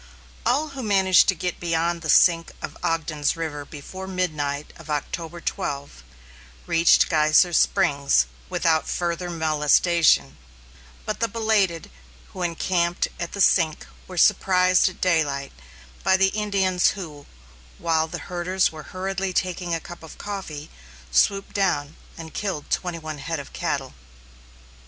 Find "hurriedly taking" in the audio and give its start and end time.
18.89-19.75